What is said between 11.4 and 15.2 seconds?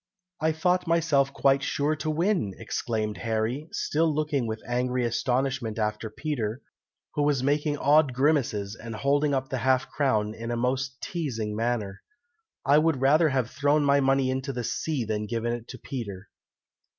manner. "I would rather have thrown my money into the sea